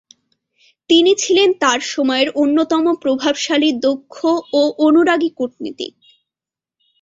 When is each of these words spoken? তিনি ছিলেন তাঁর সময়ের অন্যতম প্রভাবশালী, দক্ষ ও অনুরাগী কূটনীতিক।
তিনি 0.89 1.11
ছিলেন 1.15 1.49
তাঁর 1.59 1.79
সময়ের 1.91 2.29
অন্যতম 2.35 2.85
প্রভাবশালী, 2.95 3.69
দক্ষ 3.85 4.15
ও 4.53 4.61
অনুরাগী 4.77 5.29
কূটনীতিক। 5.37 5.93